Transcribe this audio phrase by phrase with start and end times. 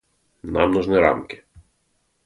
[0.55, 1.43] Нам нужны рамки.